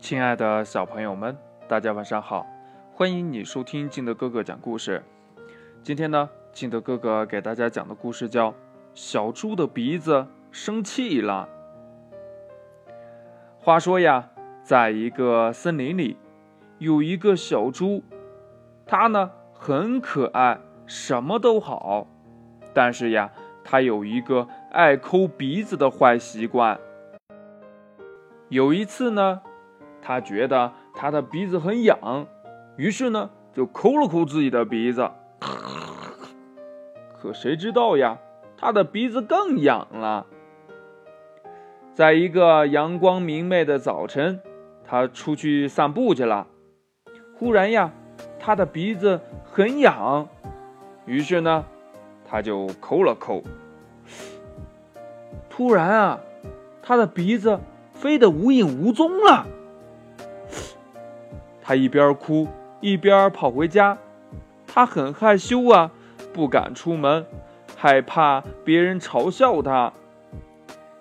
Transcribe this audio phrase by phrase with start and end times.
[0.00, 1.36] 亲爱的小朋友们，
[1.68, 2.46] 大家晚上好！
[2.94, 5.04] 欢迎你收听金德哥哥讲故事。
[5.82, 8.50] 今天呢，金德哥哥给大家讲的故事叫
[8.94, 11.46] 《小猪的鼻子生气了》。
[13.58, 14.30] 话说呀，
[14.62, 16.16] 在一个森林里，
[16.78, 18.02] 有一个小猪，
[18.86, 22.06] 它呢很可爱，什么都好，
[22.72, 23.30] 但是呀，
[23.62, 26.80] 它有一个爱抠鼻子的坏习惯。
[28.48, 29.42] 有一次呢。
[30.02, 32.26] 他觉得他的鼻子很痒，
[32.76, 35.10] 于是呢就抠了抠自己的鼻子。
[37.20, 38.18] 可谁知道呀，
[38.56, 40.26] 他的鼻子更痒了。
[41.92, 44.40] 在一个阳光明媚的早晨，
[44.86, 46.46] 他出去散步去了。
[47.36, 47.90] 忽然呀，
[48.38, 50.28] 他的鼻子很痒，
[51.04, 51.64] 于是呢，
[52.26, 53.42] 他就抠了抠。
[55.50, 56.20] 突然啊，
[56.82, 57.60] 他的鼻子
[57.92, 59.46] 飞得无影无踪了。
[61.70, 62.48] 他一边哭
[62.80, 63.96] 一边跑回家，
[64.66, 65.92] 他很害羞啊，
[66.32, 67.24] 不敢出门，
[67.76, 69.92] 害怕别人嘲笑他。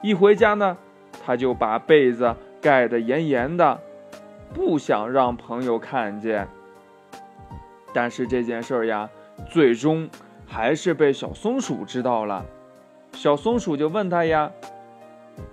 [0.00, 0.78] 一回家呢，
[1.22, 3.78] 他就把被子盖得严严的，
[4.54, 6.48] 不想让朋友看见。
[7.92, 9.10] 但是这件事呀，
[9.50, 10.08] 最终
[10.46, 12.46] 还是被小松鼠知道了。
[13.12, 14.50] 小松鼠就问他呀：“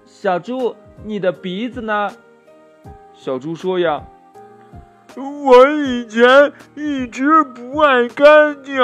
[0.07, 2.09] 小猪，你的鼻子呢？”
[3.13, 4.01] 小猪说呀。
[5.17, 8.75] 我以前一直不爱干净，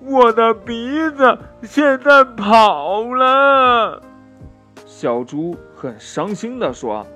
[0.00, 4.02] 我的鼻子现在跑了。
[4.84, 7.06] 小猪很伤心地说：“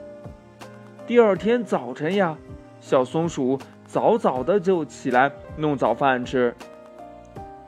[1.07, 2.37] 第二天早晨呀，
[2.81, 6.55] 小松鼠早早的就起来弄早饭吃。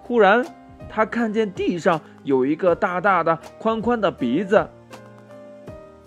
[0.03, 0.47] 忽然，
[0.89, 4.69] 他看见地上有一个大大的、宽宽的鼻子。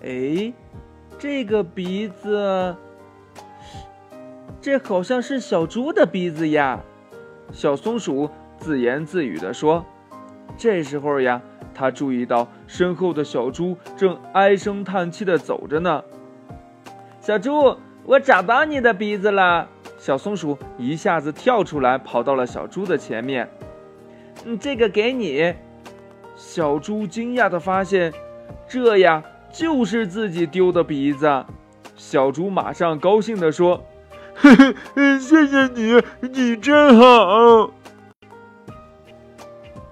[0.02, 0.54] 哎，
[1.20, 2.74] 这个鼻子……”
[4.68, 6.82] 这好像是小猪的鼻子呀，
[7.54, 9.86] 小松鼠自言自语地说。
[10.58, 11.42] 这时候呀，
[11.74, 16.04] 他注意到身后的小猪正唉声叹气地走着呢。
[17.22, 19.70] 小猪，我找到你的鼻子了！
[19.98, 23.50] 小松鼠一下子跳出来，跑到了小猪的前面。
[24.44, 25.54] 嗯，这个给你。
[26.36, 28.12] 小猪惊讶地发现，
[28.68, 31.46] 这呀就是自己丢的鼻子。
[31.96, 33.82] 小猪马上高兴地说。
[34.40, 34.56] 嘿
[34.96, 37.72] 嘿，谢谢你，你真好。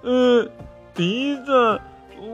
[0.04, 0.48] 嗯，
[0.94, 1.82] 鼻子，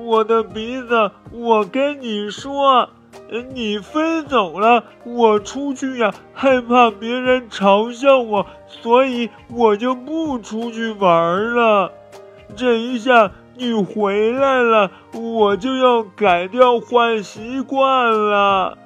[0.03, 2.89] 我的鼻子，我跟你说，
[3.53, 11.93] 你飞走了，我出去呀，害怕别人嘲笑我，所以我就不出去玩了。
[12.57, 18.77] 这一下你回来了，我就要改掉坏习惯了。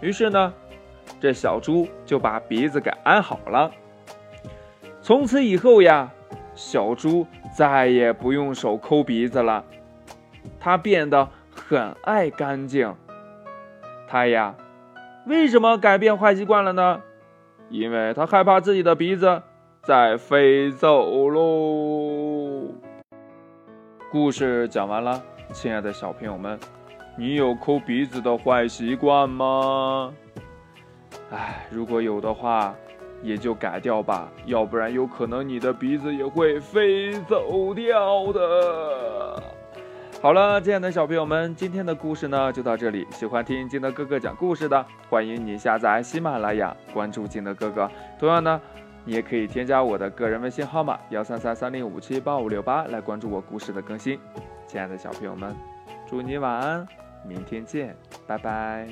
[0.00, 0.52] 于是呢。
[1.20, 3.70] 这小猪就把鼻子给安好了。
[5.00, 6.10] 从此以后呀，
[6.54, 9.64] 小猪再也不用手抠鼻子了，
[10.58, 12.94] 它变得很爱干净。
[14.08, 14.54] 它呀，
[15.26, 17.00] 为什么改变坏习惯了呢？
[17.68, 19.42] 因为它害怕自己的鼻子
[19.82, 22.72] 再飞走喽。
[24.10, 26.58] 故事讲完了，亲爱的小朋友们，
[27.18, 30.12] 你有抠鼻子的坏习惯吗？
[31.30, 32.74] 唉，如果有的话，
[33.22, 39.42] 也就改掉吧，要不然有可能你的鼻子也会飞走掉的。
[40.22, 43.06] 好了，亲爱的小朋友们，今天的故事呢就到这里。
[43.10, 47.90] 喜欢听金德哥哥讲故事的，欢迎你下载喜马拉雅，关注金德哥哥。
[48.18, 48.60] 同样呢，
[49.04, 54.18] 你也可以添加我的个人微信号码幺三三三零五七八五六八来关注我故事的更新。
[54.66, 55.54] 亲爱的小朋友们，
[56.06, 56.86] 祝你晚安，
[57.24, 57.94] 明天见，
[58.26, 58.88] 拜拜。